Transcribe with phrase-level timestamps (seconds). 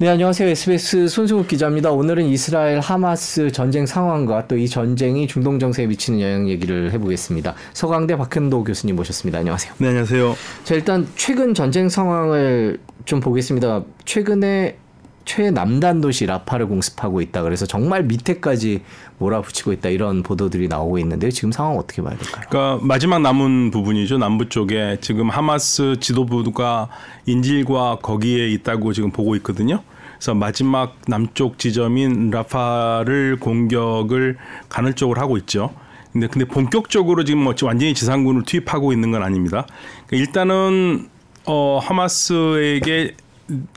[0.00, 0.48] 네, 안녕하세요.
[0.50, 1.90] SBS 손승욱 기자입니다.
[1.90, 7.56] 오늘은 이스라엘 하마스 전쟁 상황과 또 이 전쟁이 중동 정세에 미치는 영향 얘기를 해보겠습니다.
[7.72, 9.40] 서강대 박현도 교수님 모셨습니다.
[9.40, 9.74] 안녕하세요.
[9.78, 10.36] 네, 안녕하세요.
[10.62, 13.82] 자, 일단 최근 전쟁 상황을 좀 보겠습니다.
[14.04, 14.76] 최근에
[15.28, 17.42] 최남단 도시 라파를 공습하고 있다.
[17.42, 18.80] 그래서 정말 밑에까지
[19.18, 19.90] 몰아붙이고 있다.
[19.90, 22.46] 이런 보도들이 나오고 있는데 지금 상황 어떻게 봐야 될까요?
[22.48, 24.16] 그러니까 마지막 남은 부분이죠.
[24.16, 26.88] 남부 쪽에 지금 하마스 지도부가
[27.26, 29.82] 인질과 거기에 있다고 지금 보고 있거든요.
[30.16, 34.38] 그래서 마지막 남쪽 지점인 라파를 공격을
[34.70, 35.74] 간헐적으로 하고 있죠.
[36.10, 39.66] 근데 근데 본격적으로 지금 뭐 완전히 지상군을 투입하고 있는 건 아닙니다.
[40.06, 41.10] 그러니까 일단은
[41.44, 43.14] 어 하마스에게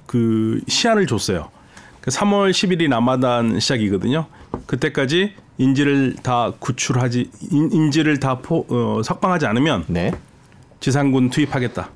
[0.06, 1.50] 그 시한을 줬어요.
[2.02, 4.26] 3월 그 10일이 라마단 시작이거든요.
[4.66, 10.12] 그때까지 인지를 다 구출하지 인지를 다 포, 어, 석방하지 않으면 네.
[10.80, 11.90] 지상군 투입하겠다.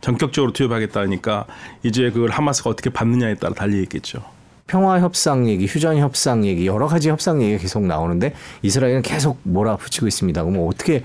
[0.00, 1.46] 전격적으로 투입하겠다니까
[1.82, 4.24] 이제 그걸 하마스가 어떻게 받느냐에 따라 달리 있겠죠.
[4.66, 10.06] 평화 협상 얘기, 휴전 협상 얘기, 여러 가지 협상 얘기가 계속 나오는데 이스라엘은 계속 몰아붙이고
[10.06, 10.42] 있습니다.
[10.42, 11.02] 그럼 어떻게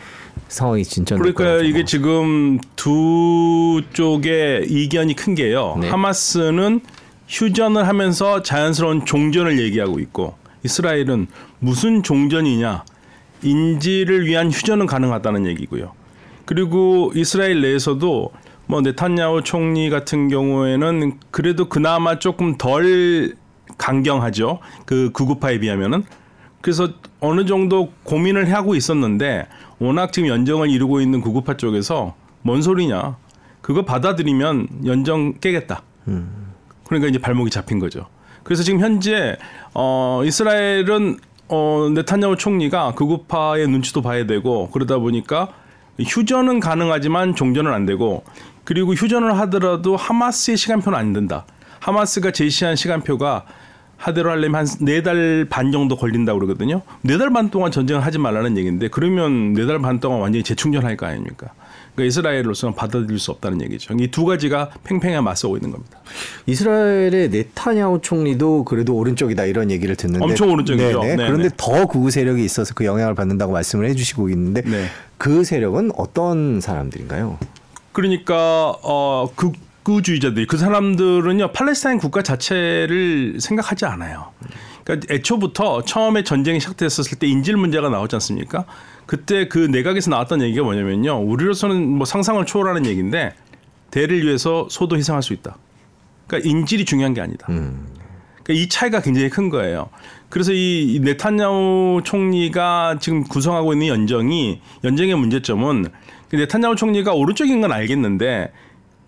[0.48, 1.34] 상황이 진전될까요?
[1.34, 5.78] 그러니까 이게 지금 두 쪽의 이견이 큰 게요.
[5.82, 5.90] 네.
[5.90, 6.80] 하마스는
[7.28, 11.28] 휴전을 하면서 자연스러운 종전을 얘기하고 있고 이스라엘은
[11.60, 12.86] 무슨 종전이냐
[13.44, 15.92] 인지를 위한 휴전은 가능하다는 얘기고요.
[16.46, 18.32] 그리고 이스라엘 내에서도
[18.66, 23.36] 뭐 네탄야후 총리 같은 경우에는 그래도 그나마 조금 덜
[23.78, 24.60] 강경하죠.
[24.86, 26.04] 그 구구파에 비하면은
[26.62, 26.90] 그래서
[27.20, 29.48] 어느 정도 고민을 하고 있었는데
[29.80, 33.18] 워낙 지금 연정을 이루고 있는 구구파 쪽에서 뭔 소리냐
[33.62, 35.84] 그거 받아들이면 연정 깨겠다.
[36.08, 36.54] 음.
[36.86, 38.08] 그러니까 이제 발목이 잡힌 거죠.
[38.44, 39.38] 그래서 지금 현재
[39.74, 41.18] 어 이스라엘은
[41.50, 45.50] 어 네탄야후 총리가 극우파의 눈치도 봐야 되고 그러다 보니까
[46.00, 48.24] 휴전은 가능하지만 종전은 안 되고
[48.64, 51.46] 그리고 휴전을 하더라도 하마스의 시간표는 안 된다.
[51.80, 53.46] 하마스가 제시한 시간표가
[54.00, 56.82] 하대로 하려면 한 네 달 반 정도 걸린다고 그러거든요.
[57.02, 60.96] 네 달 반 동안 전쟁을 하지 말라는 얘기인데 그러면 네 달 반 동안 완전히 재충전할
[60.98, 61.48] 거 아닙니까?
[61.96, 63.94] 그러니까 이스라엘로서는 받아들일 수 없다는 얘기죠.
[64.00, 66.00] 이 두 가지가 팽팽하게 맞서고 있는 겁니다.
[66.46, 71.02] 이스라엘의 네타냐후 총리도 그래도 오른쪽이다 이런 얘기를 듣는데 엄청 오른쪽이죠.
[71.02, 71.28] 네네.
[71.28, 74.86] 그런데 더 극우 세력이 있어서 그 영향을 받는다고 말씀을 해주시고 있는데 네.
[75.18, 77.38] 그 세력은 어떤 사람들인가요?
[77.92, 79.30] 그러니까 어
[79.84, 84.32] 극우주의자들이 그 사람들은요 팔레스타인 국가 자체를 생각하지 않아요.
[84.84, 88.66] 그러니까 애초부터 처음에 전쟁이 시작됐었을 때 인질 문제가 나왔지 않습니까?
[89.06, 91.20] 그때 그 내각에서 나왔던 얘기가 뭐냐면요.
[91.22, 93.34] 우리로서는 뭐 상상을 초월하는 얘기인데
[93.92, 95.58] 대를 위해서 소도 희생할 수 있다.
[96.28, 97.48] 그러니까 인질이 중요한 게 아니다.
[97.50, 97.88] 음.
[98.44, 99.90] 그러니까 이 차이가 굉장히 큰 거예요.
[100.30, 105.88] 그래서 이 네탄야후 총리가 지금 구성하고 있는 연정이 연정의 문제점은
[106.30, 108.52] 그 네탄야후 총리가 오른쪽인 건 알겠는데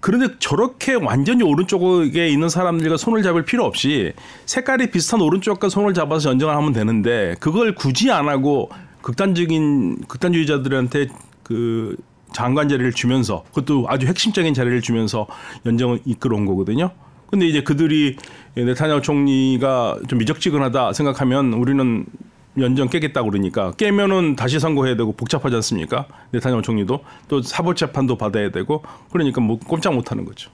[0.02, 4.14] 그런데 저렇게 완전히 오른쪽에 있는 사람들과 손을 잡을 필요 없이
[4.48, 8.70] 색깔이 비슷한 오른쪽과 손을 잡아서 연정을 하면 되는데 그걸 굳이 안 하고
[9.04, 11.08] 극단적인 극단주의자들한테
[11.44, 11.96] 그
[12.34, 15.28] 장관 자리를 주면서 그것도 아주 핵심적인 자리를 주면서
[15.66, 16.92] 연정을 이끌어온 거거든요.
[17.30, 18.18] 근데 이제 그들이
[18.56, 22.06] 네타냐후 총리가 좀 미적지근하다 생각하면 우리는
[22.58, 26.06] 연정 깨겠다 그러니까 깨면은 다시 선거해야 되고 복잡하지 않습니까?
[26.32, 30.52] 네타냐후 총리도 또 사법 재판도 받아야 되고 그러니까 뭐 꼼짝 못 하는 거죠.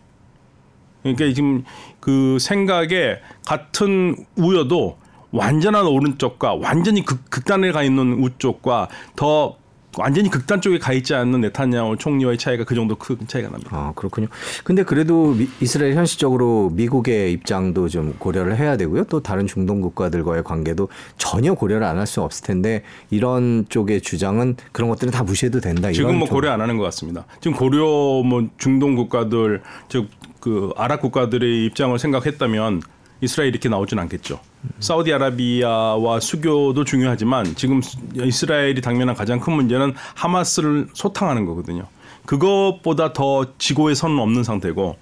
[1.01, 1.63] 그러니까 지금
[1.99, 4.97] 그 생각에 같은 우여도
[5.31, 9.57] 완전한 오른쪽과 완전히 극, 극단에 가 있는 우쪽과 더
[9.97, 13.69] 완전히 극단 쪽에 가 있지 않는 네타냐후 총리와의 차이가 그 정도 큰 차이가 납니다.
[13.73, 14.27] 아 그렇군요.
[14.63, 19.05] 근데 그래도 미, 이스라엘 현실적으로 미국의 입장도 좀 고려를 해야 되고요.
[19.05, 24.55] 또 다른 중동 국가들과의 관계도 전혀 고려를 안 할 수 없을 텐데 이런 쪽의 주장은
[24.71, 25.91] 그런 것들은 다 무시해도 된다.
[25.91, 27.25] 지금 뭐 고려 안 하는 것 같습니다.
[27.41, 27.83] 지금 고려
[28.23, 30.07] 뭐 중동 국가들 즉
[30.39, 32.81] 그 아랍 국가들의 입장을 생각했다면
[33.21, 34.39] 이스라엘 이렇게 나오진 않겠죠.
[34.79, 37.81] 사우디아라비아와 수교도 중요하지만 지금
[38.13, 41.87] 이스라엘이 당면한 가장 큰 문제는 하마스를 소탕하는 거거든요.
[42.25, 44.97] 그것보다 더 지고의 선은 없는 상태고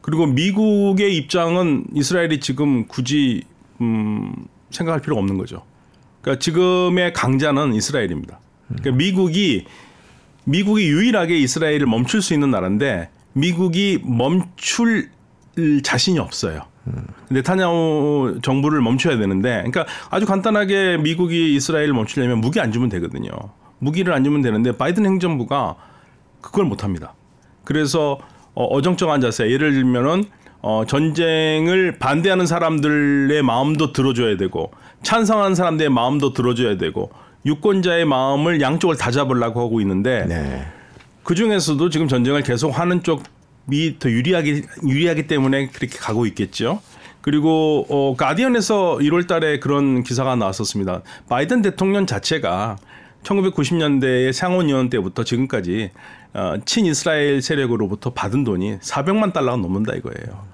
[0.00, 3.42] 그리고 미국의 입장은 이스라엘이 지금 굳이
[3.80, 4.32] 음
[4.70, 5.62] 생각할 필요가 없는 거죠.
[6.20, 8.38] 그러니까 지금의 강자는 이스라엘입니다.
[8.68, 9.64] 그러니까 미국이
[10.44, 15.10] 미국이 유일하게 이스라엘을 멈출 수 있는 나라인데 미국이 멈출
[15.82, 16.62] 자신이 없어요.
[17.30, 23.30] 네타냐후 정부를 멈춰야 되는데, 그러니까 아주 간단하게 미국이 이스라엘을 멈추려면 무기 안 주면 되거든요.
[23.78, 25.76] 무기를 안 주면 되는데 바이든 행정부가
[26.40, 27.14] 그걸 못 합니다.
[27.64, 28.18] 그래서
[28.54, 30.24] 어, 어정쩡한 자세, 예를 들면은
[30.62, 34.70] 어, 전쟁을 반대하는 사람들의 마음도 들어줘야 되고
[35.02, 37.10] 찬성하는 사람들의 마음도 들어줘야 되고
[37.46, 40.66] 유권자의 마음을 양쪽을 다 잡으려고 하고 있는데 네.
[41.22, 43.22] 그 중에서도 지금 전쟁을 계속 하는 쪽미
[43.98, 46.80] 더 유리하기 유리하기 때문에 그렇게 가고 있겠죠.
[47.20, 51.02] 그리고 어 가디언에서 1월 달에 그런 기사가 나왔었습니다.
[51.28, 52.76] 바이든 대통령 자체가
[53.22, 55.90] 1990년대의 상원의원 때부터 지금까지
[56.32, 60.48] 어, 친이스라엘 세력으로부터 받은 돈이 400만 달러가 넘는다 이거예요.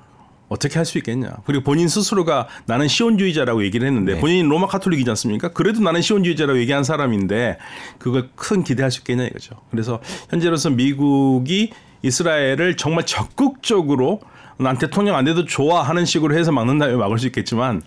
[0.48, 1.38] 어떻게 할 수 있겠냐.
[1.44, 4.20] 그리고 본인 스스로가 나는 시온주의자라고 얘기를 했는데 네.
[4.20, 5.48] 본인이 로마 카톨릭이지 않습니까?
[5.48, 7.58] 그래도 나는 시온주의자라고 얘기한 사람인데
[7.98, 9.56] 그걸 큰 기대할 수 있겠냐 이거죠.
[9.70, 10.00] 그래서
[10.30, 14.20] 현재로서 미국이 이스라엘을 정말 적극적으로
[14.58, 17.82] 난 대통령 안 돼도 좋아 하는 식으로 해서 막는다면 막을 수 있겠지만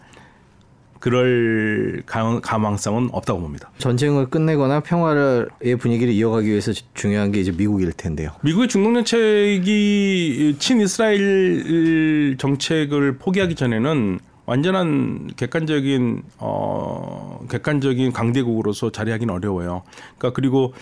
[0.99, 3.71] 그럴 가- 가망성은 없다고 봅니다.
[3.77, 8.31] 전쟁을 끝내거나 평화의 분위기를 이어가기 위해서 중요한 게 이제 미국일 텐데요.
[8.41, 19.83] 미국의 중동 정책이 친이스라엘 정책을 포기하기 전에는 완전한 객관적인 어 객관적인 강대국으로서 자리하기는 어려워요.
[20.17, 20.73] 그러니까 그리고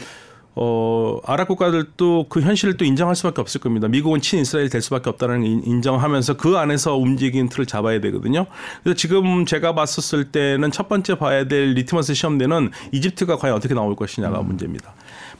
[0.59, 3.88] 어 아랍 국가들도 그 현실을 또 인정할 수밖에 없을 겁니다.
[3.88, 8.48] 미국은 친이스라엘 될 수밖에 없다는 인- 인정하면서 그 안에서 움직이는 틀을 잡아야 되거든요.
[8.81, 13.95] 그래서 지금 제가 봤었을 때는 첫 번째 봐야 될 리트머스 시험대는 이집트가 과연 어떻게 나올
[13.95, 14.94] 것이냐가 문제입니다.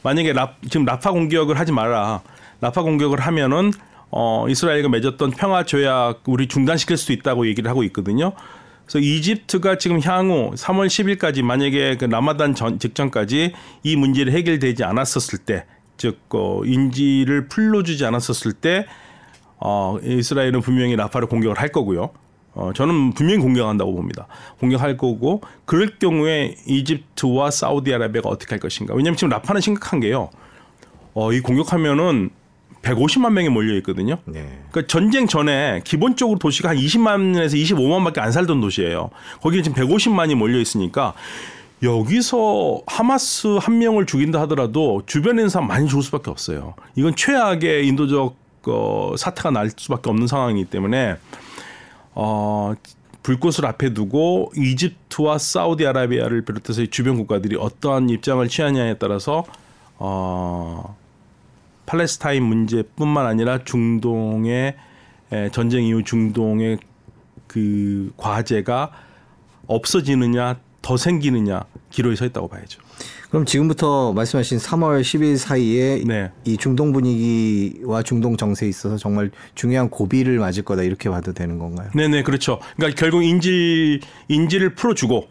[0.04, 2.20] 만약에 라, 지금 라파 공격을 하지 마라.
[2.60, 3.72] 라파 공격을 하면은
[4.10, 8.32] 어 이스라엘과 맺었던 평화 조약 우리 중단시킬 수도 있다고 얘기를 하고 있거든요.
[8.88, 13.52] 그래서 이집트가 지금 향후 3월 10일까지 만약에 그 라마단 전 직전까지
[13.82, 15.66] 이 문제를 해결되지 않았었을 때,
[15.98, 18.86] 즉 어, 인지를 풀어주지 않았었을 때,
[19.58, 22.10] 어, 이스라엘은 분명히 라파를 공격을 할 거고요.
[22.54, 24.26] 어, 저는 분명히 공격한다고 봅니다.
[24.58, 28.94] 공격할 거고 그럴 경우에 이집트와 사우디아라비아가 어떻게 할 것인가.
[28.94, 30.30] 왜냐하면 지금 라파는 심각한 게요.
[31.12, 32.30] 어, 이 공격하면은
[32.82, 34.18] 150만 명이 몰려 있거든요.
[34.24, 34.60] 네.
[34.70, 39.10] 그러니까 전쟁 전에 기본적으로 도시가 한 20만에서 25만밖에 안 살던 도시예요.
[39.40, 41.14] 거기에 지금 150만이 몰려 있으니까
[41.82, 46.74] 여기서 하마스 한 명을 죽인다 하더라도 있는 사람 많이 죽을 수밖에 없어요.
[46.96, 48.36] 이건 최악의 인도적
[48.66, 51.16] 어, 사태가 날 수밖에 없는 상황이기 때문에
[52.14, 52.74] 어,
[53.22, 59.44] 불꽃을 앞에 두고 이집트와 사우디아라비아를 비롯해서 이 주변 국가들이 어떠한 입장을 취하냐에 따라서
[59.98, 60.96] 어,
[61.88, 64.76] 팔레스타인 문제뿐만 아니라 중동의
[65.32, 66.78] 에, 전쟁 이후 중동의
[67.46, 68.92] 그 과제가
[69.66, 72.80] 없어지느냐 더 생기느냐 기로에 서 있다고 봐야죠.
[73.30, 76.30] 그럼 지금부터 말씀하신 3월 10일 사이에 네.
[76.44, 81.90] 이 중동 분위기와 중동 정세에 있어서 정말 중요한 고비를 맞을 거다 이렇게 봐도 되는 건가요?
[81.94, 82.58] 네네 그렇죠.
[82.76, 85.28] 그러니까 결국 인질 인질을 풀어주고,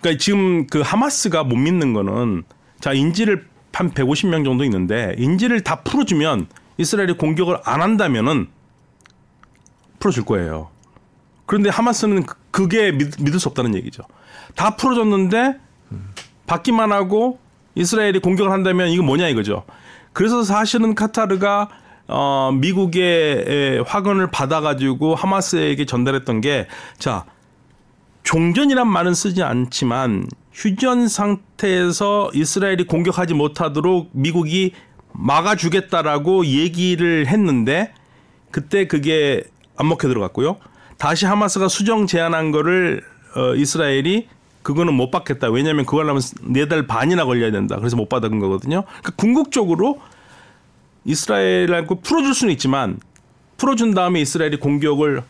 [0.00, 2.44] 그러니까 지금 그 하마스가 못 믿는 거는
[2.80, 6.46] 자 인질을 한 150명 정도 있는데 인질을 다 풀어주면
[6.78, 8.48] 이스라엘이 공격을 안 한다면은
[9.98, 10.70] 풀어줄 거예요.
[11.46, 14.02] 그런데 하마스는 그- 그게 믿, 믿을 수 없다는 얘기죠.
[14.54, 15.58] 다 풀어줬는데
[16.46, 17.38] 받기만 하고
[17.74, 19.64] 이스라엘이 공격을 한다면 이거 뭐냐 이거죠.
[20.12, 21.68] 그래서 사실은 카타르가
[22.08, 26.66] 어, 미국의 에, 화근을 받아가지고 하마스에게 전달했던 게
[26.98, 27.24] 자
[28.24, 30.26] 종전이란 말은 쓰지 않지만
[30.60, 34.72] 휴전 상태에서 이스라엘이 공격하지 못하도록 미국이
[35.12, 37.94] 막아주겠다라고 얘기를 했는데
[38.50, 39.42] 그때 그게
[39.78, 40.58] 안 먹혀 들어갔고요.
[40.98, 43.02] 다시 하마스가 수정 제안한 거를
[43.34, 44.28] 어, 이스라엘이
[44.62, 45.48] 그거는 못 받겠다.
[45.48, 47.76] 왜냐하면 그걸 하면 네 달 반이나 걸려야 된다.
[47.76, 48.82] 그래서 못 받은 거거든요.
[48.84, 49.98] 그러니까 궁극적으로
[51.06, 53.00] 이스라엘하고 풀어줄 수는 있지만
[53.56, 55.22] 풀어준 다음에 이스라엘이 공격을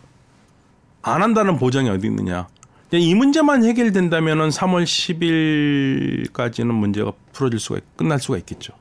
[1.03, 2.49] 안 한다는 보장이 어디 있느냐.
[2.91, 8.73] 그냥 이 문제만 해결된다면은 3월 10일까지는 문제가 풀어질 수가 있- 끝날 수가 있겠죠.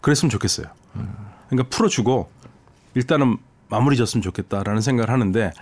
[0.00, 0.66] 그랬으면 좋겠어요.
[1.48, 2.30] 그러니까 풀어주고
[2.94, 3.36] 일단은
[3.68, 5.52] 마무리 졌으면 좋겠다라는 생각을 하는데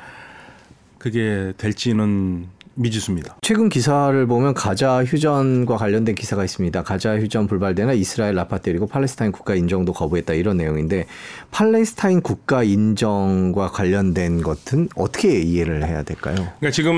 [0.98, 3.36] 그게 될지는 미지수입니다.
[3.42, 6.82] 최근 기사를 보면 가자 휴전과 관련된 기사가 있습니다.
[6.82, 11.06] 가자 휴전 불발되나 이스라엘 라파 때리고 팔레스타인 국가 인정도 거부했다 이런 내용인데
[11.50, 16.36] 팔레스타인 국가 인정과 관련된 것은 어떻게 이해를 해야 될까요?
[16.36, 16.94] 그러니까 지금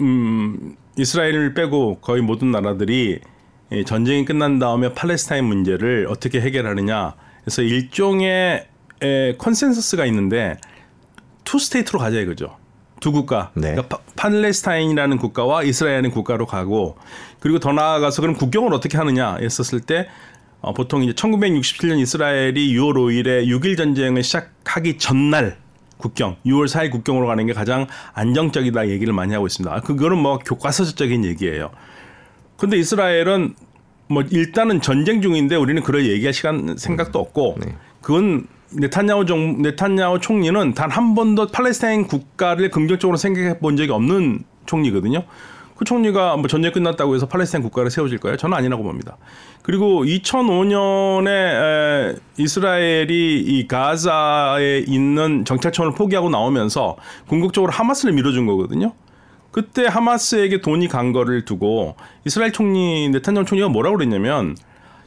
[0.00, 3.20] 음, 이스라엘을 빼고 거의 모든 나라들이
[3.70, 7.14] 이 전쟁이 끝난 다음에 팔레스타인 문제를 어떻게 해결하느냐.
[7.42, 8.66] 그래서 일종의
[9.02, 10.56] 에, consensus가 있는데
[11.44, 12.56] two state로 가자 이거죠.
[13.00, 13.50] 두 국가.
[13.54, 13.72] 네.
[13.72, 16.96] 그러니까 파- 팔레스타인이라는 국가와 이스라엘이라는 국가로 가고
[17.40, 20.08] 그리고 더 나아가서 그럼 국경을 어떻게 하느냐 했었을 때
[20.60, 25.56] 어, 보통 이제 1967년 이스라엘이 6월 5일에 6일 전쟁을 시작하기 전날
[25.98, 29.74] 국경, 6월 4일 국경으로 가는 게 가장 안정적이다 얘기를 많이 하고 있습니다.
[29.74, 31.70] 아, 그거는 뭐 교과서적인 얘기예요.
[32.56, 33.54] 근데 이스라엘은
[34.08, 37.56] 뭐 일단은 전쟁 중인데 우리는 그럴 얘기할 시간 생각도 없고
[38.00, 44.44] 그건 네탄야후 정 네탄야후 총리는 단 한 번도 팔레스타인 국가를 긍정적으로 생각해 본 적이 없는
[44.66, 45.24] 총리거든요.
[45.76, 48.36] 그 총리가 뭐 전쟁 끝났다고 해서 팔레스타인 국가를 세워질까요?
[48.36, 49.16] 저는 아니라고 봅니다.
[49.62, 56.96] 그리고 2005년에 이스라엘이 이 가자에 있는 정찰청을 포기하고 나오면서
[57.28, 58.92] 궁극적으로 하마스를 밀어준 거거든요.
[59.50, 64.56] 그때 하마스에게 돈이 간 거를 두고 이스라엘 총리 네탄야후 총리가 뭐라고 그랬냐면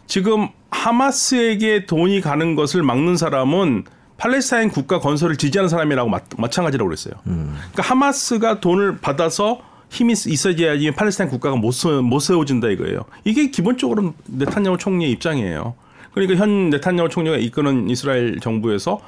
[0.08, 3.86] 지금 하마스에게 돈이 가는 것을 막는 사람은
[4.18, 7.16] 팔레스타인 국가 건설을 지지하는 사람이라고 마, 마찬가지라고 그랬어요.
[7.28, 7.56] 음.
[7.72, 13.06] 그러니까 하마스가 돈을 받아서 힘이 있어야지 팔레스타인 국가가 못, 세, 못 세워진다 이거예요.
[13.26, 15.74] 이게 기본적으로 네탄야후 총리의 입장이에요.
[16.14, 19.00] 그러니까 현 네탄야후 총리가 이끄는 이스라엘 정부에서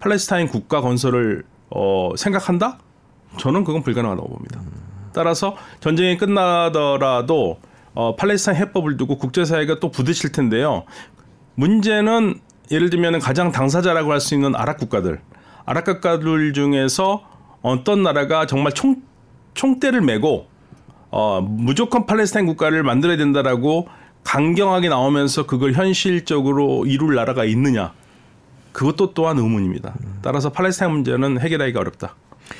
[0.00, 2.78] 팔레스타인 국가 건설을 어, 생각한다?
[3.38, 4.60] 저는 그건 불가능하다고 봅니다.
[5.12, 7.58] 따라서 전쟁이 끝나더라도
[7.96, 10.84] 어, 팔레스타인 해법을 두고 국제사회가 또 부딪힐 텐데요.
[11.54, 12.38] 문제는
[12.70, 15.20] 예를 들면 가장 당사자라고 할 수 있는 아랍 국가들,
[15.64, 17.24] 아랍 국가들 중에서
[17.62, 19.02] 어떤 나라가 정말 총
[19.54, 20.46] 총대를 메고
[21.10, 23.88] 어, 무조건 팔레스타인 국가를 만들어야 된다라고
[24.24, 27.92] 강경하게 나오면서 그걸 현실적으로 이룰 나라가 있느냐?
[28.72, 29.94] 그것도 또한 의문입니다.
[30.20, 32.14] 따라서 팔레스타인 문제는 해결하기가 어렵다.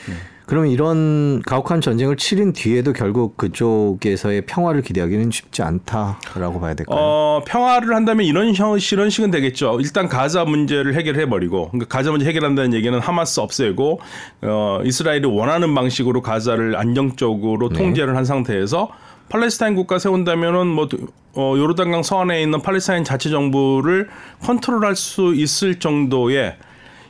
[0.09, 0.15] 네.
[0.47, 6.97] 그럼 이런 가혹한 전쟁을 치른 뒤에도 결국 그쪽에서의 평화를 기대하기는 쉽지 않다라고 봐야 될까요?
[6.99, 9.79] 어, 평화를 한다면 이런 형, 이런 식은 되겠죠.
[9.81, 14.01] 일단 가자 문제를 해결해 버리고 그러니까 가자 문제 해결한다는 얘기는 하마스 없애고
[14.43, 17.79] 어, 이스라엘이 원하는 방식으로 가자를 안정적으로 네.
[17.79, 18.91] 통제를 한 상태에서
[19.29, 20.89] 팔레스타인 국가 세운다면은 뭐
[21.35, 24.09] 어, 요르단강 서안에 있는 팔레스타인 자치 정부를
[24.43, 26.57] 컨트롤할 수 있을 정도의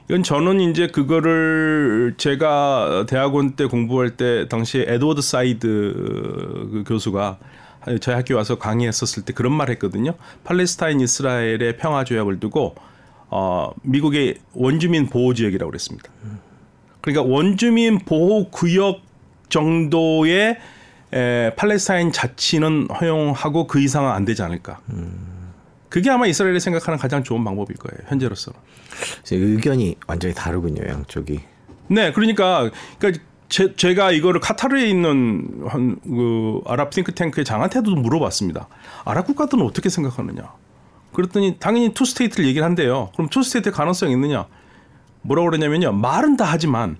[0.09, 7.39] 이건 저는 이제 그거를 제가 대학원 때 공부할 때 당시에 에드워드 사이드 그 교수가
[8.01, 10.15] 저희 학교 와서 강의했었을 때 그런 말 했거든요.
[10.45, 12.77] 팔레스타인 이스라엘의 평화 조약을 두고
[13.31, 16.09] 어 미국의 원주민 보호 지역이라고 그랬습니다.
[17.01, 19.01] 그러니까 원주민 보호 구역
[19.49, 20.57] 정도의
[21.13, 24.81] 에, 팔레스타인 자치는 허용하고 그 이상은 안 되지 않을까.
[24.91, 25.36] 음.
[25.97, 28.07] 그게 아마 이스라엘이 생각하는 가장 좋은 방법일 거예요.
[28.11, 28.61] 현재로서는.
[29.31, 31.41] 의견이 완전히 다르군요, 양쪽이.
[31.89, 38.69] 네, 그러니까 그러니까 제, 제가 이거를 카타르에 있는 한 그 아랍 싱크탱크의 장한테도 물어봤습니다.
[39.07, 40.53] 아랍 국가들은 어떻게 생각하느냐?
[41.15, 43.09] 그랬더니 당연히 two state를 얘기를 한대요.
[43.15, 44.49] 그럼 two state의 가능성이 있느냐?
[45.23, 45.93] 뭐라고 그러냐면요.
[45.93, 46.99] 말은 다 하지만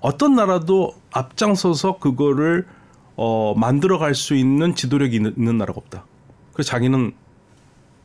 [0.00, 2.68] 어떤 나라도 앞장서서 그거를
[3.16, 6.04] 어, 만들어 갈 수 있는 지도력이 있는, 있는 나라가 없다.
[6.52, 7.25] 그래서 자기는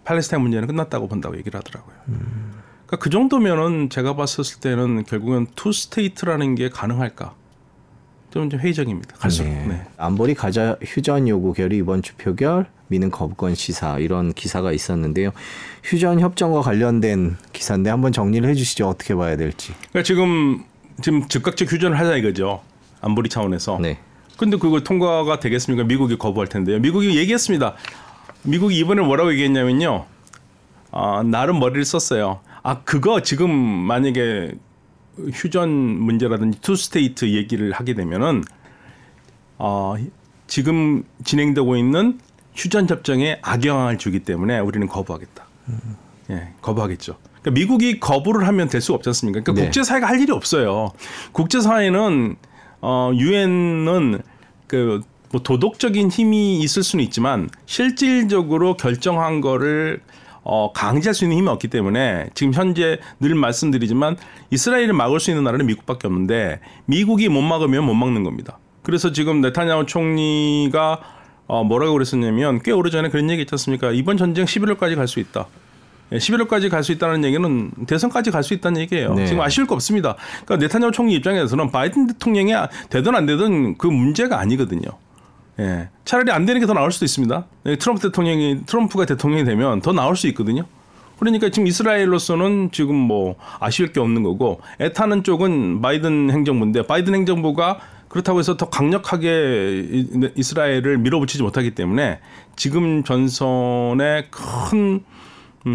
[0.04, 1.96] 팔레스타인 문제는 끝났다고 본다고 얘기를 하더라고요.
[2.10, 2.54] 음.
[2.86, 7.36] 그러니까 그 정도면은 제가 봤었을 때는 결국은 two state라는 게 가능할까?
[8.32, 9.16] 좀, 좀 회의적입니다.
[9.18, 9.50] 갈수록.
[9.50, 9.66] 네.
[9.68, 9.88] 네.
[9.98, 15.32] 안보리 가자 휴전 요구 결의 이번 주 표결 미는 거부권 시사 이런 기사가 있었는데요.
[15.84, 18.88] 휴전 협정과 관련된 기사인데 한번 정리를 해주시죠.
[18.88, 19.74] 어떻게 봐야 될지.
[19.90, 20.64] 그러니까 지금
[21.02, 22.62] 지금 즉각적 휴전을 하자 이거죠.
[23.02, 23.80] 안보리 차원에서.
[23.82, 24.00] 네.
[24.38, 25.86] 근데 그거 통과가 되겠습니까?
[25.86, 26.80] 미국이 거부할 텐데요.
[26.80, 27.76] 미국이 얘기했습니다.
[28.44, 30.06] 미국이 이번에 뭐라고 얘기했냐면요.
[30.92, 32.42] 아, 나름 머리를 썼어요.
[32.64, 34.54] 아, 그거 지금 만약에
[35.34, 38.44] 휴전 문제라든지 two state 얘기를 하게 되면은
[39.58, 39.96] 어,
[40.48, 42.20] 지금 진행되고 있는
[42.56, 45.46] 휴전 협정에 악영향을 주기 때문에 우리는 거부하겠다.
[45.70, 45.80] 음.
[46.32, 47.18] 예, 거부하겠죠.
[47.42, 49.42] 그러니까 미국이 거부를 하면 될 수가 없지 않습니까?
[49.42, 49.68] 그러니까 네.
[49.68, 50.92] 국제사회가 할 일이 없어요.
[51.32, 52.36] 국제사회는
[52.82, 54.22] 어 유엔은
[54.68, 55.02] 그
[55.32, 60.02] 뭐 도덕적인 힘이 있을 수는 있지만 실질적으로 결정한 거를
[60.44, 64.18] 어, 강제할 수 있는 힘이 없기 때문에 지금 현재 늘 말씀드리지만
[64.50, 68.58] 이스라엘을 막을 수 있는 나라는 미국밖에 없는데 미국이 못 막으면 못 막는 겁니다.
[68.82, 71.00] 그래서 지금 네타냐후 총리가
[71.48, 73.92] 어, 뭐라고 그랬었냐면 꽤 오래전에 그런 얘기 있지 않습니까?
[73.92, 75.48] 이번 전쟁 11월까지 갈 수 있다.
[76.12, 79.14] 11월까지 예, 갈수 있다는 얘기는 대선까지 갈 수 있다는 얘기예요.
[79.14, 79.26] 네.
[79.28, 80.16] 지금 아쉬울 거 없습니다.
[80.46, 82.54] 그러니까 네타냐후 총리 입장에서는 바이든 대통령이
[82.90, 84.90] 되든 안 되든 그 문제가 아니거든요.
[85.62, 85.90] 예.
[86.06, 87.46] 차라리 안 되는 게 더 나을 수도 있습니다.
[87.68, 90.64] 예, 트럼프 대통령이 트럼프가 대통령이 되면 더 나을 수 있거든요.
[91.20, 97.80] 그러니까 지금 이스라엘로서는 지금 뭐 아쉬울 게 없는 거고 애타는 쪽은 바이든 행정부인데 바이든 행정부가
[98.08, 102.20] 그렇다고 해서 더 강력하게 이스라엘을 밀어붙이지 못하기 때문에
[102.56, 105.04] 지금 전선에 큰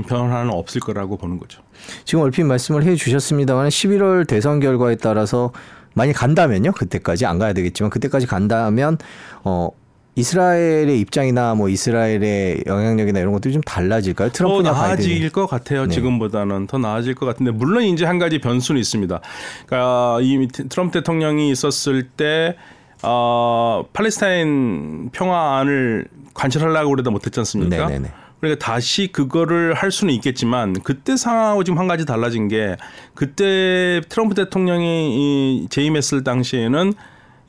[0.09, 1.62] 변화는 없을 거라고 보는 거죠.
[2.05, 5.52] 지금 얼핏 말씀을 해 주셨습니다만 11월 대선 결과에 따라서
[5.97, 6.73] 많이 간다면요.
[6.73, 8.99] 그때까지 안 가야 되겠지만 그때까지 간다면
[9.45, 9.71] 어
[10.15, 14.31] 이스라엘의 입장이나 뭐 이스라엘의 영향력이나 이런 것들이 좀 달라질까요?
[14.31, 15.31] 트럼프냐 더 나아질 바이든이.
[15.31, 15.87] 것 같아요.
[15.87, 15.95] 네.
[15.95, 19.21] 지금보다는 더 나아질 것 같은데 물론 이제 한 가지 변수는 있습니다.
[19.67, 22.57] 그러니까 이 트럼프 대통령이 있었을 때
[23.03, 27.87] 어, 팔레스타인 평화안을 관철하려고 그러다 못했지 않습니까?
[27.88, 28.12] 네네네.
[28.40, 32.76] 그러니까 다시 그거를 할 수는 있겠지만 그때 상황하고 지금 한 가지 달라진 게
[33.14, 36.93] 그때 트럼프 대통령이 이 재임했을 당시에는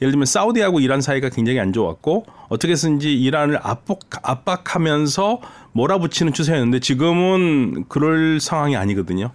[0.01, 5.41] 예를 들면 사우디하고 이란 사이가 굉장히 안 좋았고 어떻게 해서인지 이란을 압박, 압박하면서
[5.73, 9.31] 몰아붙이는 추세였는데 지금은 그럴 상황이 아니거든요.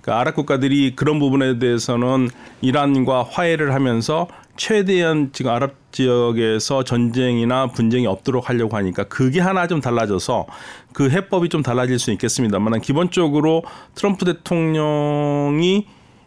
[0.00, 2.28] 그러니까 아랍 국가들이 그런 부분에 대해서는
[2.60, 9.80] 이란과 화해를 하면서 최대한 지금 아랍 지역에서 전쟁이나 분쟁이 없도록 하려고 하니까 그게 하나 좀
[9.80, 10.46] 달라져서
[10.92, 13.62] 그 해법이 좀 달라질 수 있겠습니다만 기본적으로
[13.94, 15.86] 트럼프 대통령이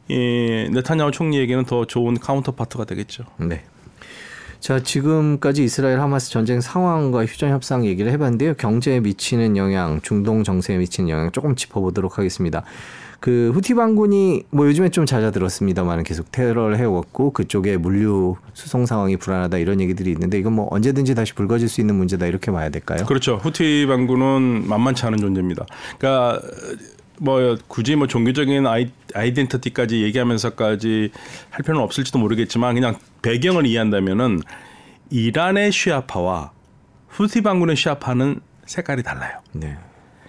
[0.09, 3.25] 예, 네타냐후 총리에게는 더 좋은 counterpart가 되겠죠.
[3.37, 3.63] 네.
[4.61, 8.53] 자, 지금까지 이스라엘 하마스 전쟁 상황과 휴전 협상 얘기를 해봤는데요.
[8.53, 12.63] 경제에 미치는 영향, 중동 정세에 미치는 영향 조금 짚어보도록 하겠습니다.
[13.21, 19.59] 그 후티 반군이 뭐 요즘에 좀 잦아들었습니다만 계속 테러를 해왔고 그쪽에 물류 수송 상황이 불안하다
[19.59, 23.05] 이런 얘기들이 있는데 이건 뭐 언제든지 다시 불거질 수 있는 문제다 이렇게 봐야 될까요?
[23.05, 23.35] 그렇죠.
[23.35, 25.67] 후티 반군은 만만치 않은 존재입니다.
[25.99, 26.41] 그러니까
[27.19, 31.11] 뭐 굳이 뭐 종교적인 아이, 아이덴티티까지 얘기하면서까지
[31.51, 34.41] 할 필요는 없을지도 모르겠지만 그냥 배경을 이해한다면은
[35.11, 36.53] 이란의 시아파와
[37.07, 39.37] 후티 반군의 시아파는 색깔이 달라요.
[39.53, 39.77] 네.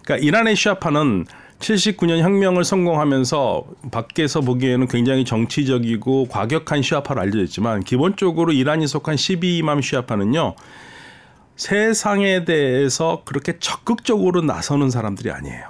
[0.02, 1.24] 그러니까 이란의 시아파는
[1.62, 9.80] 79년 혁명을 성공하면서 밖에서 보기에는 굉장히 정치적이고 과격한 시아파로 알려져 있지만 기본적으로 이란이 속한 12이맘
[9.80, 10.54] 시아파는요.
[11.56, 15.64] 세상에 대해서 그렇게 적극적으로 나서는 사람들이 아니에요.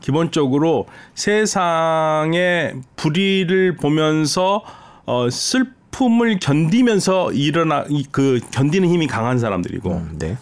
[0.00, 4.62] 기본적으로 세상의 불의를 보면서
[5.04, 10.36] 어 슬픔을 견디면서 일어나 그 견디는 힘이 강한 사람들이고 음, 네.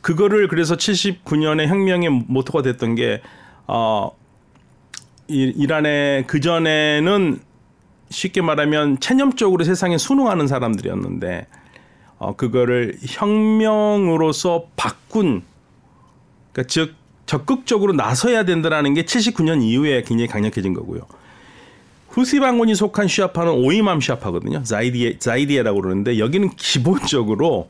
[0.00, 3.20] 그거를 그래서 79년에 혁명의 모토가 됐던 게
[3.66, 4.10] 어,
[5.28, 7.40] 이, 이란의 그 전에는
[8.10, 11.46] 쉽게 말하면 체념적으로 세상에 순응하는 사람들이었는데
[12.18, 15.42] 어, 그거를 혁명으로서 바꾼
[16.52, 16.94] 그러니까 즉
[17.26, 21.02] 적극적으로 나서야 된다라는 게 79년 이후에 굉장히 강력해진 거고요.
[22.10, 24.62] 후시 반군이 속한 시아파는 오이맘 시아파거든요.
[24.62, 27.68] 자이디에 자이디에라고 그러는데 여기는 기본적으로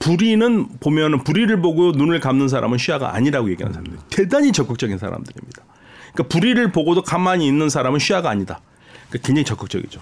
[0.00, 3.98] 불의는 보면은 불의를 보고 눈을 감는 사람은 시아가 아니라고 얘기하는 사람들.
[4.10, 5.62] 대단히 적극적인 사람들입니다.
[6.14, 8.60] 그러니까 불의를 보고도 가만히 있는 사람은 시아가 아니다.
[9.08, 10.00] 그러니까 굉장히 적극적이죠.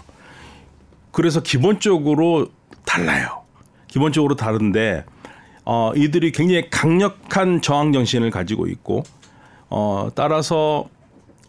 [1.11, 2.49] 그래서 기본적으로
[2.85, 3.43] 달라요.
[3.89, 5.05] 기본적으로 다른데
[5.65, 9.03] 어, 이들이 굉장히 강력한 저항 정신을 가지고 있고
[9.69, 10.89] 어, 따라서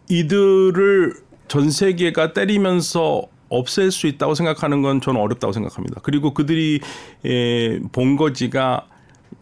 [0.08, 1.14] 이들을
[1.48, 6.00] 전 세계가 때리면서 없앨 수 있다고 생각하는 건 저는 어렵다고 생각합니다.
[6.02, 6.80] 그리고 그들이
[7.24, 8.86] 에, 본거지가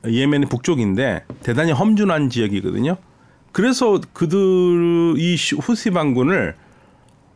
[0.06, 2.96] 예멘의 북쪽인데 대단히 험준한 지역이거든요.
[3.52, 6.56] 그래서 그들 이 후시 반군을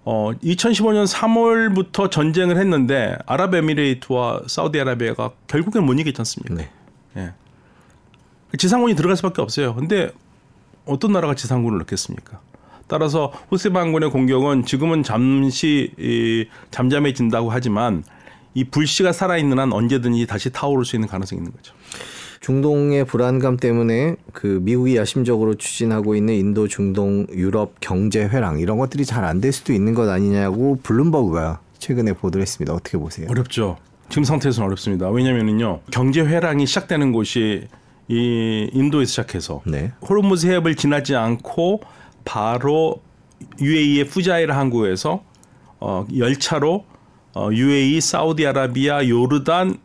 [0.05, 6.55] 어 2015년 3월부터 전쟁을 했는데 아랍에미레이트와 사우디아라비아가 결국엔 못 이겼지 않습니까?
[6.55, 6.71] 네.
[7.17, 7.33] 예.
[8.57, 9.75] 지상군이 들어갈 수밖에 없어요.
[9.75, 10.11] 근데
[10.87, 12.41] 어떤 나라가 지상군을 넣겠습니까?
[12.87, 18.05] 따라서 후세 반군의 공격은 지금은 잠시 이, 잠잠해진다고 하지만
[18.55, 21.75] 이 불씨가 살아있는 한 언제든지 다시 타오를 수 있는 가능성이 있는 거죠.
[22.47, 29.05] 중동의 불안감 때문에 그 미국이 야심적으로 추진하고 있는 인도, 중동, 유럽 경제 회랑 이런 것들이
[29.05, 32.73] 잘 안 될 수도 있는 것 아니냐고 블룸버그가 최근에 보도를 했습니다.
[32.73, 33.27] 어떻게 보세요?
[33.29, 33.79] 어렵죠.
[34.11, 35.09] 지금 상태에서는 어렵습니다.
[35.09, 37.67] 왜냐면은요 경제 회랑이 시작되는 곳이
[38.07, 39.91] 이 인도에서 시작해서 네.
[40.09, 41.81] 호르무즈 해협을 지나지 않고
[42.25, 43.03] 바로
[43.61, 45.25] UAE의 푸자이라 항구에서
[45.81, 46.85] 어, 열차로
[47.35, 49.79] 어, UAE, 사우디아라비아, 요르단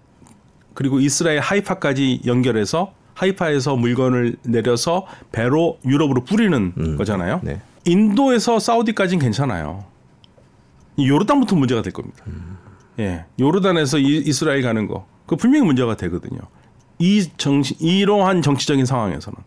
[0.73, 7.41] 그리고 이스라엘 하이파까지 연결해서 하이파에서 물건을 내려서 배로 유럽으로 뿌리는 거잖아요.
[7.43, 7.61] 네.
[7.85, 9.85] 인도에서 사우디까지는 괜찮아요.
[10.97, 12.23] 이 요르단부터 문제가 될 겁니다.
[12.99, 16.39] 예, 요르단에서 이, 이스라엘 가는 거, 그 분명히 문제가 되거든요.
[16.99, 19.37] 이 정치, 이러한 정치적인 상황에서는,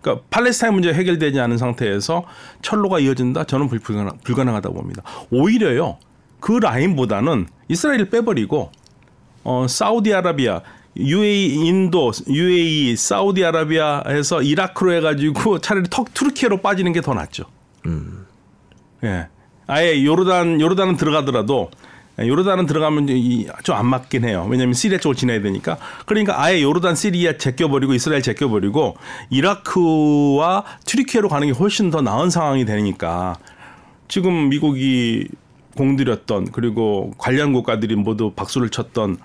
[0.00, 2.24] 그러니까 팔레스타인 문제 가 해결되지 않은 상태에서
[2.62, 5.02] 철로가 이어진다, 저는 불가능, 불가능하다고 봅니다.
[5.30, 5.98] 오히려요,
[6.40, 8.70] 그 라인보다는 이스라엘을 빼버리고
[9.48, 10.60] 어, 사우디아라비아,
[10.98, 17.44] UAE, 인도, UAE, 사우디아라비아에서 이라크로 해가지고 차라리 턱 투르키예로 빠지는 게 더 낫죠.
[19.04, 19.28] 예.
[19.66, 21.70] 아예 요르단 요르단은 들어가더라도
[22.20, 23.06] 예, 요르단은 들어가면
[23.62, 24.46] 좀 안 맞긴 해요.
[24.50, 25.78] 왜냐하면 시리아 쪽을 지나야 되니까.
[26.04, 28.96] 그러니까 아예 요르단, 시리아 제껴버리고 이스라엘 제껴버리고
[29.30, 33.36] 이라크와 튀르키예로 가는 게 훨씬 더 나은 상황이 되니까
[34.08, 35.28] 지금 미국이
[35.76, 39.16] 공들였던 그리고 관련 국가들이 모두 박수를 쳤던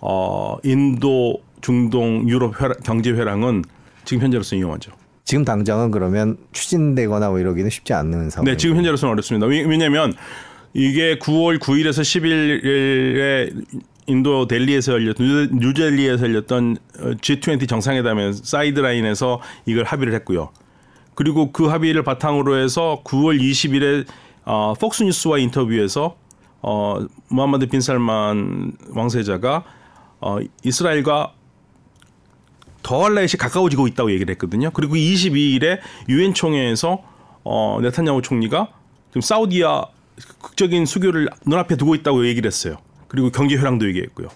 [0.00, 3.64] 어 인도, 중동, 유럽 회랑, 경제 회랑은
[4.04, 4.92] 지금 현재로서 위험하죠.
[5.24, 8.46] 지금 당장은 그러면 추진되거나 뭐 이러기는 쉽지 않는 상황.
[8.46, 9.46] 네, 지금 현재로서는 어렵습니다.
[9.46, 10.14] 왜- 왜냐하면
[10.72, 13.64] 이게 9월 9일에서 10일에
[14.06, 20.50] 인도 델리에서 열렸던 뉴델리에서 열렸던 어, G20 정상회담에 사이드라인에서 이걸 합의를 했고요.
[21.14, 24.06] 그리고 그 합의를 바탕으로 해서 9월 20일에
[24.46, 26.16] 어, 폭스뉴스와 인터뷰에서
[26.62, 29.64] 어 무함마드 빈 살만 왕세자가
[30.20, 31.32] 어 이스라엘과
[32.82, 34.70] 더할라엣이 가까워지고 있다고 얘기를 했거든요.
[34.70, 35.78] 그리고 22일에
[36.08, 37.02] 유엔 총회에서
[37.44, 38.68] 어 네타냐후 총리가
[39.08, 39.86] 지금 사우디아
[40.42, 42.76] 극적인 수교를 눈앞에 두고 있다고 얘기를 했어요.
[43.08, 44.28] 그리고 경제 회랑도 얘기했고요.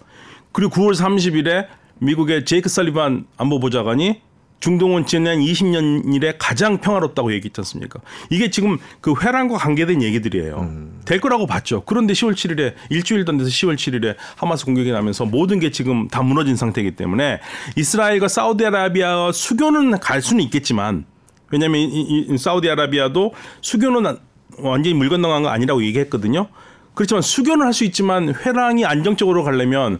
[0.53, 1.68] 그리고 9월 30일에
[1.99, 4.20] 미국의 제이크 살리반 안보보좌관이
[4.61, 8.01] 중동은 지난 20년 일에 가장 평화롭다고 얘기했지 않습니까?
[8.31, 10.57] 이게 지금 그 회랑과 관계된 얘기들이에요.
[10.59, 11.01] 음.
[11.05, 11.83] 될 거라고 봤죠.
[11.85, 16.23] 그런데 10월 7일에 일주일도 안 돼서 10월 7일에 하마스 공격이 나면서 모든 게 지금 다
[16.23, 17.40] 무너진 상태이기 때문에
[17.77, 21.05] 이스라엘과 사우디아라비아 수교는 갈 수는 있겠지만
[21.51, 24.17] 왜냐하면 이, 이 사우디아라비아도 수교는
[24.59, 26.49] 완전히 물 건너간 거 아니라고 얘기했거든요.
[26.95, 29.99] 그렇지만 수교는 할 수 있지만 회랑이 안정적으로 가려면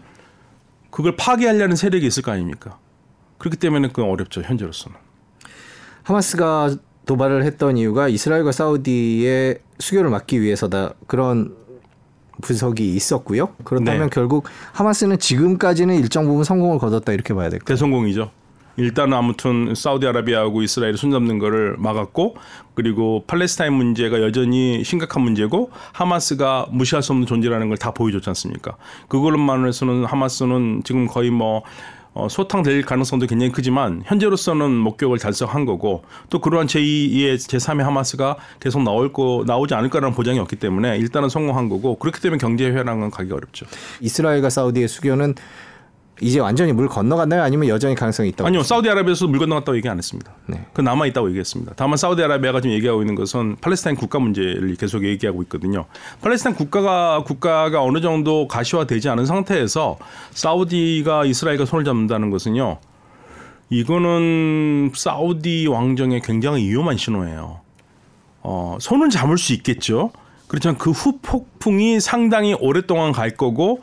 [0.91, 2.79] 그걸 파괴하려는 세력이 있을 거 아닙니까?
[3.39, 4.97] 그렇기 때문에 그 어렵죠 현재로서는.
[6.03, 11.55] 하마스가 도발을 했던 이유가 이스라엘과 사우디의 수교를 막기 위해서다 그런
[12.43, 13.51] 분석이 있었고요.
[13.65, 14.09] 그렇다면 네.
[14.11, 17.67] 결국 하마스는 지금까지는 일정 부분 성공을 거뒀다 이렇게 봐야 될까요?
[17.67, 18.31] 대성공이죠.
[18.77, 22.37] 일단은 아무튼 사우디아라비아하고 이스라엘이 손잡는 거를 막았고
[22.75, 28.77] 그리고 팔레스타인 문제가 여전히 심각한 문제고 하마스가 무시할 수 없는 존재라는 걸 다 보여줬지 않습니까?
[29.09, 31.63] 그걸로만 해서는 하마스는 지금 거의 뭐
[32.15, 38.83] 어, 소탕될 가능성도 굉장히 크지만 현재로서는 목격을 달성한 거고 또 그러한 제2의 제3의 하마스가 계속
[38.83, 43.11] 나올 거 나오지 않을 거라는 보장이 없기 때문에 일단은 성공한 거고 그렇기 때문에 경제 회랑은
[43.11, 43.67] 가기 어렵죠.
[44.01, 45.35] 이스라엘과 사우디의 수교는
[46.21, 47.43] 이제 완전히 물 건너갔나요?
[47.43, 48.47] 아니면 여전히 가능성이 있다고?
[48.47, 48.63] 아니요.
[48.63, 50.33] 사우디아라비아에서 물 건너갔다고 얘기 안 했습니다.
[50.47, 50.65] 네.
[50.73, 51.73] 그 남아 있다고 얘기했습니다.
[51.77, 55.87] 다만 사우디아라비아가 지금 얘기하고 있는 것은 팔레스타인 국가 문제를 계속 얘기하고 있거든요.
[56.23, 59.99] 팔레스타인 국가가 국가가 어느 정도 가시화되지 않은 상태에서
[60.31, 62.79] 사우디가 이스라엘과 손을 잡는다는 것은요.
[63.71, 67.61] 이거는 사우디 왕정의 굉장히 위험한 신호예요.
[68.43, 70.13] 어, 손은 잡을 수 있겠죠.
[70.47, 73.81] 그렇지만 그 후폭풍이 상당히 오랫동안 갈 거고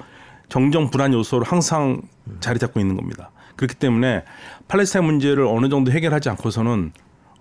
[0.48, 2.02] 정정 불안 요소로 항상
[2.40, 3.32] 자리 잡고 있는 겁니다.
[3.56, 4.24] 그렇기 때문에
[4.68, 6.92] 팔레스타인 문제를 어느 정도 해결하지 않고서는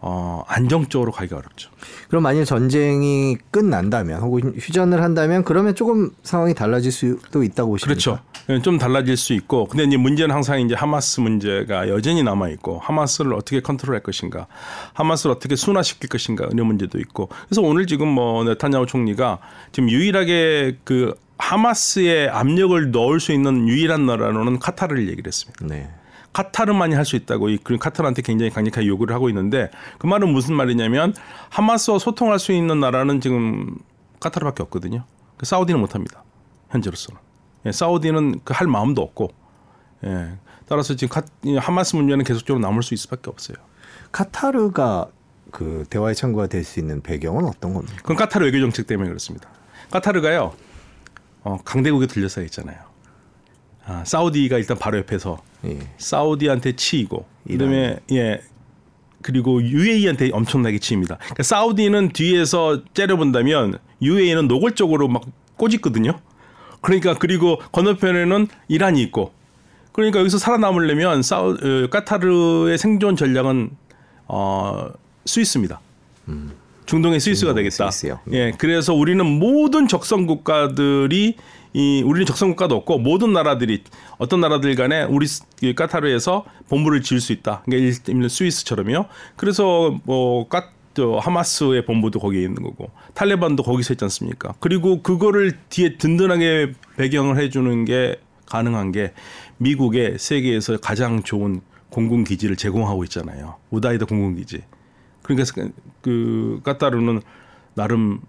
[0.03, 1.71] 어, 안정적으로 가기가 어렵죠.
[2.09, 7.89] 그럼 만약 전쟁이 끝난다면 혹은 휴전을 한다면 그러면 조금 상황이 달라질 수도 있다고 보십니까?
[7.89, 8.19] 그렇죠.
[8.49, 12.79] 예, 좀 달라질 수 있고 근데 이제 문제는 항상 이제 하마스 문제가 여전히 남아 있고
[12.79, 14.47] 하마스를 어떻게 컨트롤할 것인가,
[14.95, 19.39] 하마스를 어떻게 순화시킬 것인가 이런 문제도 있고 그래서 오늘 지금 뭐 네타냐후 총리가
[19.73, 25.67] 지금 유일하게 그 하마스에 압력을 넣을 수 있는 유일한 나라로는 카타르를 얘기를 했습니다.
[25.67, 25.91] 네.
[26.33, 31.13] 카타르만이 할 수 있다고 이 카타르한테 굉장히 강력하게 요구를 하고 있는데 그 말은 무슨 말이냐면
[31.49, 33.75] 하마스와 소통할 수 있는 나라는 지금
[34.21, 35.05] 카타르밖에 없거든요.
[35.37, 36.23] 그 사우디는 못합니다.
[36.71, 37.21] 현재로서는.
[37.67, 39.31] 예, 사우디는 그 할 마음도 없고.
[40.05, 41.23] 예, 따라서 지금 카,
[41.59, 43.57] 하마스 문제는 계속적으로 남을 수 있을 수밖에 없어요.
[44.13, 45.09] 카타르가
[45.51, 47.97] 그 대화의 창구가 될 수 있는 배경은 어떤 겁니까?
[48.03, 49.49] 그건 카타르 외교 정책 때문에 그렇습니다.
[49.91, 50.53] 카타르가요.
[51.43, 52.79] 어, 강대국에 들려서 있잖아요.
[53.87, 55.79] 아, 사우디가 일단 바로 옆에서 예.
[55.99, 58.41] 사우디한테 치이고 그다음에 예
[59.23, 61.17] 그리고 UAE한테 엄청나게 치입니다.
[61.17, 65.23] 그러니까 사우디는 뒤에서 째려본다면 UAE는 노골적으로 막
[65.57, 66.19] 꼬집거든요.
[66.81, 69.33] 그러니까 그리고 건너편에는 이란이 있고
[69.93, 73.71] 그러니까 여기서 살아남으려면 사우 어, 까타르의 생존 전략은
[74.29, 74.89] 어
[75.27, 75.81] 스위스입니다.
[76.29, 76.53] 음.
[76.91, 77.89] 중동의 스위스가 되겠다.
[77.89, 78.19] 스위스요.
[78.33, 81.37] 예, 그래서 우리는 모든 적성 국가들이
[81.73, 83.85] 이 우리는 적성 국가도 없고 모든 나라들이
[84.19, 85.29] 어떤 나라들 간에 우리
[85.77, 87.63] 까타르에서 본부를 지을 수 있다.
[87.65, 89.07] 그러니까 일명 스위스처럼요.
[89.37, 94.55] 그래서 뭐 까, 저 하마스의 본부도 거기에 있는 거고 탈레반도 거기서 있지 않습니까?
[94.59, 99.13] 그리고 그거를 뒤에 든든하게 배경을 해주는 게 가능한 게
[99.59, 103.55] 미국의 세계에서 가장 좋은 공군 기지를 제공하고 있잖아요.
[103.71, 104.63] 우다이다 공군 기지.
[105.37, 107.23] 그러니까 그 까따르는
[107.75, 108.21] 나름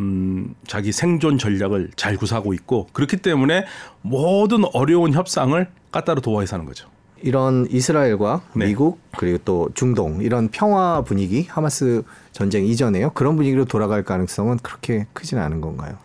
[0.00, 3.66] 음, 자기 생존 전략을 잘 구사하고 있고 그렇기 때문에
[4.02, 6.88] 모든 어려운 협상을 까따르 도와해서 하는 거죠.
[7.22, 8.66] 이런 이스라엘과 네.
[8.66, 15.06] 미국 그리고 또 중동 이런 평화 분위기 하마스 전쟁 이전에요 그런 분위기로 돌아갈 가능성은 그렇게
[15.12, 15.98] 크지는 않은 건가요?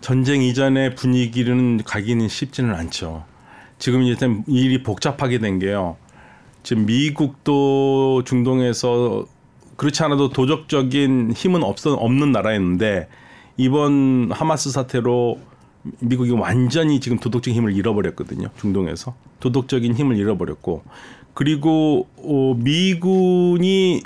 [0.00, 3.24] 전쟁 이전의 분위기는 가기는 쉽지는 않죠.
[3.78, 5.96] 지금 이제 일이 복잡하게 된 게요.
[6.62, 9.26] 지금 미국도 중동에서
[9.80, 13.08] 그렇지 않아도 도적적인 힘은 없 없는 나라였는데
[13.56, 15.40] 이번 하마스 사태로
[16.00, 18.48] 미국이 완전히 지금 도덕적인 힘을 잃어버렸거든요.
[18.60, 20.84] 중동에서 도덕적인 힘을 잃어버렸고
[21.32, 24.02] 그리고 어, 미군이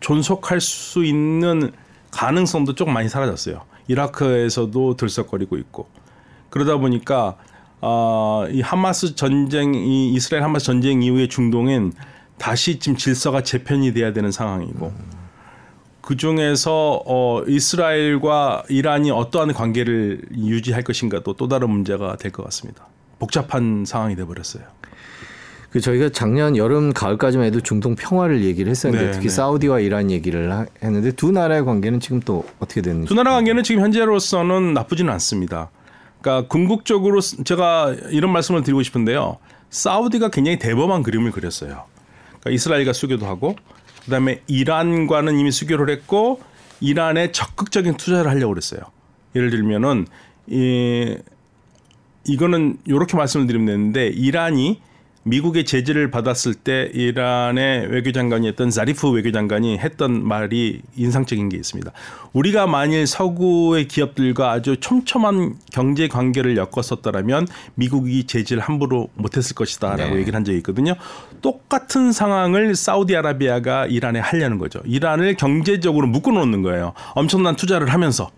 [0.00, 1.72] 존속할 수 있는
[2.10, 3.60] 가능성도 조금 많이 사라졌어요.
[3.88, 5.86] 이라크에서도 들썩거리고 있고
[6.48, 7.36] 그러다 보니까
[7.82, 11.92] 어, 이 하마스 전쟁, 이 이스라엘 하마스 전쟁 이후에 중동엔
[12.38, 14.92] 다시 지금 질서가 재편이 돼야 되는 상황이고
[16.00, 22.86] 그 중에서 어, 이스라엘과 이란이 어떠한 관계를 유지할 것인가도 또 다른 문제가 될 것 같습니다.
[23.18, 24.64] 복잡한 상황이 돼 버렸어요.
[25.70, 29.34] 그 저희가 작년 여름 가을까지만 해도 중동 평화를 얘기를 했었는데 네, 특히 네.
[29.34, 33.62] 사우디와 이란 얘기를 하- 했는데 두 나라의 관계는 지금 또 어떻게 되는지 두 나라 관계는
[33.64, 35.70] 지금 현재로서는 나쁘지는 않습니다.
[36.20, 39.38] 그러니까 궁극적으로 제가 이런 말씀을 드리고 싶은데요.
[39.70, 41.84] 사우디가 굉장히 대범한 그림을 그렸어요.
[42.44, 43.56] 그러니까 이스라엘과 수교도 하고
[44.04, 46.40] 그다음에 이란과는 이미 수교를 했고
[46.80, 48.80] 이란에 적극적인 투자를 하려고 그랬어요.
[49.34, 50.06] 예를 들면은
[50.46, 51.16] 이
[52.26, 54.80] 이거는 이렇게 말씀을 드리면 되는데 이란이
[55.24, 61.90] 미국의 제재를 받았을 때 이란의 외교장관이었던 자리프 외교장관이 했던 말이 인상적인 게 있습니다.
[62.32, 70.20] 우리가 만일 서구의 기업들과 아주 촘촘한 경제 관계를 엮었었더라면 미국이 제재를 함부로 못했을 것이다라고 네.
[70.20, 70.94] 얘기를 한 적이 있거든요.
[71.40, 74.80] 똑같은 상황을 사우디아라비아가 이란에 하려는 거죠.
[74.84, 76.92] 이란을 경제적으로 묶어놓는 거예요.
[77.14, 78.30] 엄청난 투자를 하면서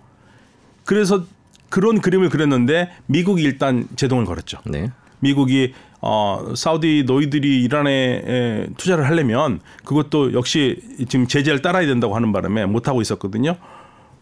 [0.85, 1.25] 그래서
[1.69, 4.59] 그런 그림을 그렸는데 미국이 일단 제동을 걸었죠.
[4.67, 4.93] 네.
[5.19, 5.75] 미국이
[6.09, 12.65] 어 사우디 너희들이 이란에 에, 투자를 하려면 그것도 역시 지금 제재를 따라야 된다고 하는 바람에
[12.67, 13.57] 못 하고 있었거든요.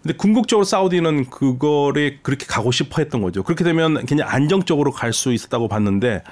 [0.02, 3.42] 근데 궁극적으로 사우디는 그거를 그렇게 가고 싶어 했던 거죠.
[3.42, 6.22] 그렇게 되면 그냥 안정적으로 갈 수 있었다고 봤는데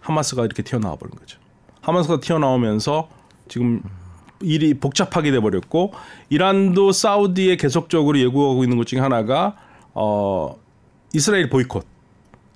[0.00, 1.38] 하마스가 이렇게 튀어나와 버린 거죠.
[1.80, 3.08] 하마스가 튀어나오면서
[3.48, 3.80] 지금
[4.42, 5.94] 일이 복잡하게 돼 버렸고
[6.28, 9.56] 이란도 사우디에 계속적으로 예고하고 있는 것 중에 하나가
[9.94, 10.56] 어
[11.14, 11.93] 이스라엘 보이콧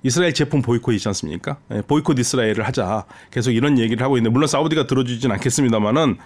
[0.03, 1.57] 이스라엘 제품 보이콧이지 않습니까?
[1.71, 3.05] 예, 보이콧 이스라엘을 하자.
[3.31, 6.17] 계속 이런 얘기를 하고 있는데 물론 사우디가 들어주진 않겠습니다만은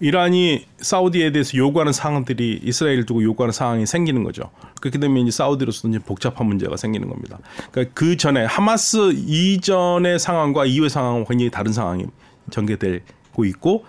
[0.00, 4.50] 이란이 사우디에 대해서 요구하는 사항들이 이스라엘을 두고 요구하는 상황이 생기는 거죠.
[4.80, 7.38] 그렇게 되면 이제 사우디로서는 이제 복잡한 문제가 생기는 겁니다.
[7.70, 12.04] 그러니까 그 전에 하마스 이전의 상황과 이후의 상황은 굉장히 다른 상황이
[12.50, 13.84] 전개되고 있고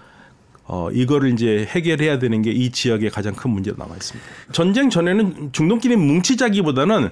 [0.66, 4.30] 어, 이거를 이제 해결해야 되는 게 이 지역의 가장 큰 문제로 남아 있습니다.
[4.52, 7.10] 전쟁 전에는 중동끼리 뭉치자기보다는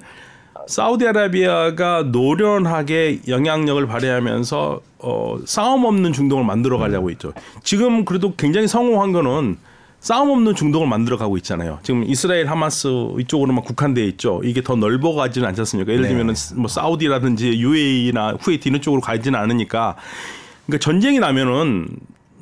[0.66, 7.32] 사우디아라비아가 노련하게 영향력을 발휘하면서 어, 싸움 없는 중동을 만들어 가려고 있죠.
[7.62, 9.58] 지금 그래도 굉장히 성공한 거는
[10.00, 11.78] 싸움 없는 중동을 만들어 가고 있잖아요.
[11.82, 12.88] 지금 이스라엘 하마스
[13.20, 14.40] 이쪽으로만 국한돼 있죠.
[14.44, 15.92] 이게 더 넓어 가지는 않지 않습니까?
[15.92, 16.08] 예를 네.
[16.08, 19.96] 들면은 뭐 사우디라든지 UAE나 쿠웨이트 이런 쪽으로 가지는 않으니까
[20.66, 21.88] 그러니까 전쟁이 나면은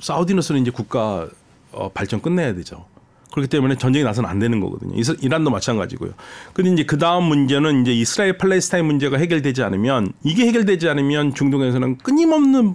[0.01, 1.29] 사우디로서는 이제 국가
[1.73, 2.87] 어, 발전 끝내야 되죠.
[3.33, 4.95] 그렇기 때문에 전쟁이 나서는 안 되는 거거든요.
[5.21, 6.13] 이란도 마찬가지고요.
[6.53, 11.99] 근데 이제 그 다음 문제는 이제 이스라엘 팔레스타인 문제가 해결되지 않으면 이게 해결되지 않으면 중동에서는
[11.99, 12.75] 끊임없는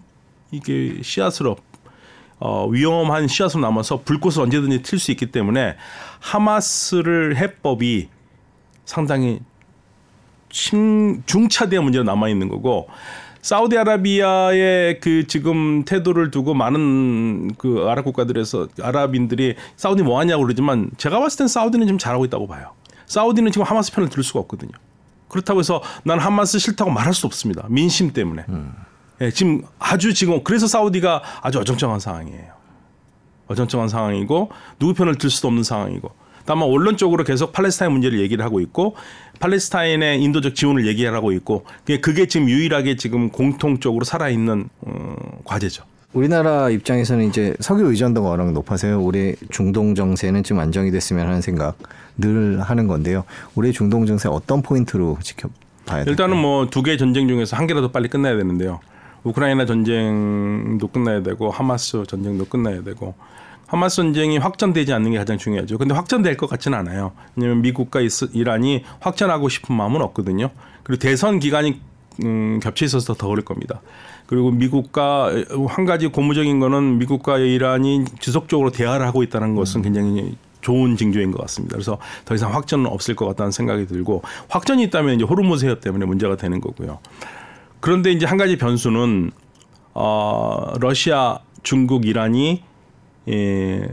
[0.51, 1.57] 이게 씨앗으로
[2.39, 5.75] 어, 위험한 씨앗으로 남아서 불꽃을 언제든지 튈 수 있기 때문에
[6.19, 8.09] 하마스를 해법이
[8.85, 9.39] 상당히
[10.51, 12.87] 심, 중차대한 문제로 남아 있는 거고
[13.45, 21.19] 사우디아라비아의 그 지금 태도를 두고 많은 그 아랍 국가들에서 아랍인들이 사우디 뭐 하냐고 그러지만 제가
[21.19, 22.71] 봤을 땐 사우디는 지금 잘하고 있다고 봐요.
[23.05, 24.71] 사우디는 지금 하마스 편을 들 수가 없거든요.
[25.27, 27.67] 그렇다고 해서 난 하마스 싫다고 말할 수 없습니다.
[27.69, 28.45] 민심 때문에.
[29.21, 32.51] 예, 지금 아주 지금 그래서 사우디가 아주 어정쩡한 상황이에요.
[33.47, 36.09] 어정쩡한 상황이고 누구 편을 들 수도 없는 상황이고
[36.45, 38.95] 다만 원론적으로 계속 팔레스타인 문제를 얘기를 하고 있고
[39.39, 41.65] 팔레스타인의 인도적 지원을 얘기하고 있고
[42.01, 45.83] 그게- 지금 유일하게 지금 공통적으로 살아있는 어, 과제죠.
[46.13, 49.01] 우리나라 입장에서는 이제 석유 의존도가 워낙 높아서요.
[49.03, 51.77] 올해 중동 정세는 좀 안정이 됐으면 하는 생각
[52.17, 53.25] 늘 하는 건데요.
[53.55, 56.05] 올해 중동 정세 어떤 포인트로 지켜봐야 될까요?
[56.07, 58.79] 일단은 뭐 두개 전쟁 중에서 한 개라도 빨리 끝나야 되는데요.
[59.23, 63.15] 우크라이나 전쟁도 끝나야 되고 하마스 전쟁도 끝나야 되고
[63.67, 65.77] 하마스 전쟁이 확전되지 않는 게 가장 중요하죠.
[65.77, 67.13] 근데 확전될 것 같지는 않아요.
[67.35, 68.01] 왜냐하면 미국과
[68.33, 70.49] 이란이 확전하고 싶은 마음은 없거든요.
[70.83, 71.79] 그리고 대선 기간이
[72.23, 73.81] 음, 겹쳐 있어서 더 어려울 겁니다.
[74.27, 75.31] 그리고 미국과
[75.67, 81.41] 한 가지 고무적인 거는 미국과 이란이 지속적으로 대화를 하고 있다는 것은 굉장히 좋은 징조인 것
[81.41, 81.75] 같습니다.
[81.75, 86.05] 그래서 더 이상 확전은 없을 것 같다는 생각이 들고 확전이 있다면 이제 호르무즈 해협 때문에
[86.05, 86.99] 문제가 되는 거고요.
[87.81, 89.31] 그런데 이제 한 가지 변수는
[89.93, 92.63] 어, 러시아, 중국, 이란이
[93.29, 93.89] 예,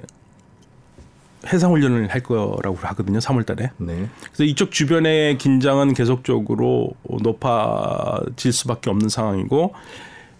[1.53, 3.19] 해상 훈련을 할 거라고 하거든요.
[3.19, 3.71] 3월 달에.
[3.79, 4.09] 네.
[4.27, 6.93] 그래서 이쪽 주변의 긴장은 계속적으로
[7.23, 9.75] 높아질 수밖에 없는 상황이고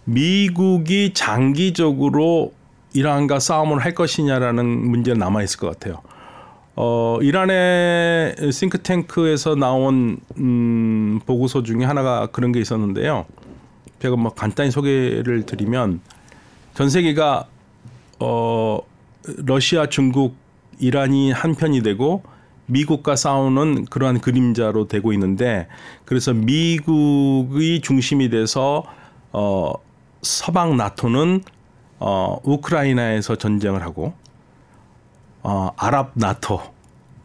[0.05, 2.53] 미국이 장기적으로
[2.93, 6.01] 이란과 싸움을 할 것이냐라는 문제는 남아 있을 것 같아요.
[6.75, 13.25] 어, 이란의 싱크탱크에서 나온 음, 보고서 중에 하나가 그런 게 있었는데요.
[13.99, 16.01] 제가 뭐 간단히 소개를 드리면
[16.73, 17.47] 전 세계가
[18.25, 18.79] 어,
[19.37, 20.37] 러시아, 중국,
[20.79, 22.23] 이란이 한 편이 되고
[22.67, 25.67] 미국과 싸우는 그러한 그림자로 되고 있는데
[26.05, 28.85] 그래서 미국의 중심이 돼서
[29.33, 29.73] 어,
[30.21, 31.43] 서방 나토는
[31.99, 34.13] 어, 우크라이나에서 전쟁을 하고
[35.41, 36.61] 어, 아랍 나토,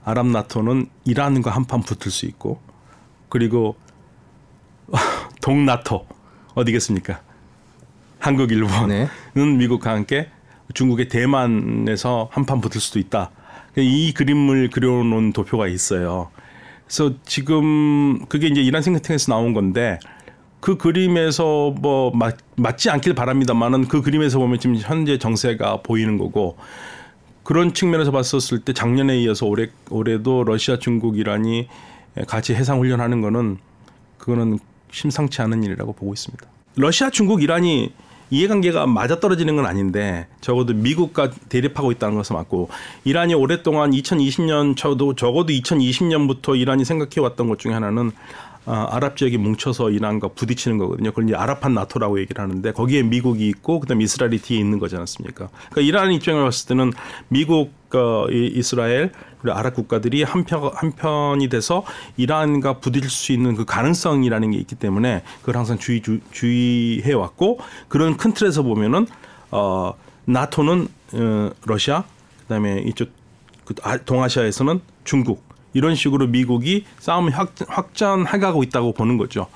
[0.05, 2.61] 아랍 나토는 이란과 한판 붙을 수 있고
[3.29, 3.77] 그리고
[5.41, 6.07] 동 나토
[6.55, 7.21] 어디겠습니까?
[8.19, 9.57] 한국, 일본은 네.
[9.57, 10.29] 미국과 함께
[10.75, 13.31] 중국의 대만에서 한판 붙을 수도 있다.
[13.77, 16.31] 이 그림을 그려놓은 도표가 있어요.
[16.87, 19.99] 그래서 지금 그게 이제 이란 생태에서 나온 건데
[20.61, 26.57] 그 그림에서 뭐 맞, 맞지 않길 바랍니다만은 그 그림에서 보면 지금 현재 정세가 보이는 거고
[27.45, 31.69] 그런 측면에서 봤었을 때 작년에 이어서 올해 올해도 러시아, 중국, 이란이
[32.27, 33.59] 같이 해상 훈련하는 거는
[34.19, 34.59] 그거는
[34.91, 36.45] 심상치 않은 일이라고 보고 있습니다.
[36.77, 37.93] 러시아, 중국, 이란이
[38.31, 42.69] 이해관계가 맞아떨어지는 건 아닌데 적어도 미국과 대립하고 있다는 것은 맞고
[43.05, 48.13] 이란이 오랫동안 2020년 저도 적어도 2020년부터 이란이 생각해 왔던 것 중에 하나는
[48.71, 51.11] 아, 아랍 지역이 뭉쳐서 이란과 부딪히는 거거든요.
[51.11, 54.95] 그걸 이제 아랍한 나토라고 얘기를 하는데 거기에 미국이 있고 그다음 에 이스라엘이 뒤에 있는 거지
[54.97, 55.49] 않습니까?
[55.71, 56.93] 그러니까 이란 입장을 봤을 때는
[57.29, 61.83] 미국, 어, 이- 이스라엘 그리고 아랍 국가들이 한편 한편이 돼서
[62.19, 67.61] 이란과 부딪힐 수 있는 그 가능성이라는 게 있기 때문에 그걸 항상 주의 주, 주의해 왔고
[67.89, 69.07] 그런 큰 틀에서 보면은
[69.51, 69.95] 어,
[70.27, 72.05] 나토는 어, 러시아
[72.43, 73.09] 그다음에 이쪽
[73.65, 79.47] 그 아- 동아시아에서는 중국 이런 식으로 미국이 싸움을 확, 확전해가고 있다고 보는 거죠.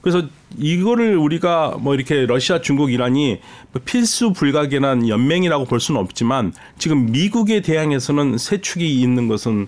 [0.00, 0.22] 그래서
[0.56, 3.40] 이거를 우리가 뭐 이렇게 러시아, 중국, 이란이
[3.72, 9.66] 뭐 필수 불가결한 연맹이라고 볼 수는 없지만 지금 미국에 대항해서는 세 축이 있는 것은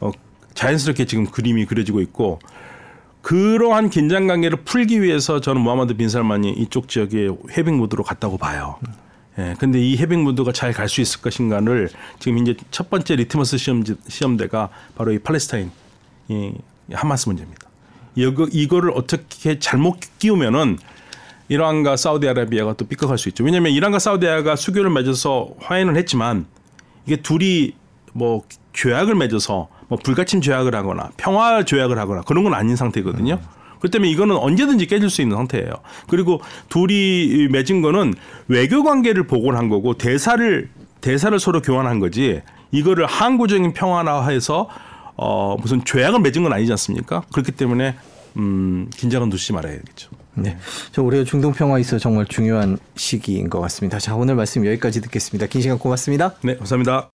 [0.00, 0.10] 어,
[0.54, 2.38] 자연스럽게 지금 그림이 그려지고 있고
[3.22, 8.78] 그러한 긴장 관계를 풀기 위해서 저는 무하마드 빈 살만이 이쪽 지역에 해빙 모드로 갔다고 봐요.
[9.38, 13.56] 예, 근데 이 해빙 모드가 잘 갈 수 있을 것인가를 지금 이제 첫 번째 리트머스
[13.56, 15.70] 시험 시험대가 바로 이 팔레스타인
[16.28, 16.52] 이
[16.92, 17.66] 하마스 문제입니다.
[18.14, 20.78] 이거 이거를 어떻게 잘못 끼우면은
[21.48, 23.42] 이란과 사우디아라비아가 또 삐걱할 수 있죠.
[23.44, 26.46] 왜냐하면 이란과 사우디아가 수교를 맺어서 화해는 했지만
[27.06, 27.74] 이게 둘이
[28.12, 28.42] 뭐
[28.74, 33.40] 조약을 맺어서 뭐 불가침 조약을 하거나 평화 조약을 하거나 그런 건 아닌 상태거든요.
[33.82, 35.70] 그렇기 때문에 이거는 언제든지 깨질 수 있는 상태예요.
[36.08, 38.14] 그리고 둘이 맺은 거는
[38.46, 42.40] 외교 관계를 복원한 거고 대사를 대사를 서로 교환한 거지.
[42.70, 44.68] 이거를 항구적인 평화화해서
[45.16, 47.22] 어 무슨 조약을 맺은 건 아니지 않습니까?
[47.32, 47.96] 그렇기 때문에
[48.36, 50.10] 음 긴장은 두지 말아야겠죠.
[50.34, 50.56] 네.
[50.92, 53.98] 저 올해 중동 평화에 있어 정말 중요한 시기인 것 같습니다.
[53.98, 55.46] 자, 오늘 말씀 여기까지 듣겠습니다.
[55.46, 56.36] 긴 시간 고맙습니다.
[56.42, 57.11] 네, 감사합니다.